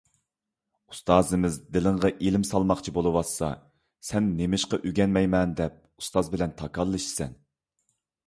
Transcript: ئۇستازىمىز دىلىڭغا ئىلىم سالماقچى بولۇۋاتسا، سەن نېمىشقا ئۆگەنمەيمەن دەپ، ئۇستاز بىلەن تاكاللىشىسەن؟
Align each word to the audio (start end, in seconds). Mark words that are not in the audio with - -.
ئۇستازىمىز 0.93 1.57
دىلىڭغا 1.75 2.09
ئىلىم 2.27 2.45
سالماقچى 2.51 2.93
بولۇۋاتسا، 2.95 3.51
سەن 4.09 4.31
نېمىشقا 4.41 4.81
ئۆگەنمەيمەن 4.89 5.55
دەپ، 5.61 5.75
ئۇستاز 6.03 6.33
بىلەن 6.37 6.57
تاكاللىشىسەن؟ 6.63 7.37